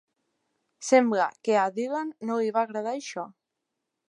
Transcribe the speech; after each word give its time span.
Sembla 0.87 1.27
que 1.47 1.59
a 1.65 1.67
Dylan 1.77 2.13
no 2.31 2.39
li 2.41 2.53
va 2.57 2.65
agradar 2.67 2.99
això. 3.01 3.31